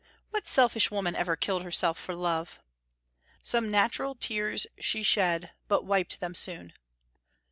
[0.31, 2.59] What selfish woman ever killed herself for love?
[3.43, 6.73] "Some natural tears she shed, but wiped them soon."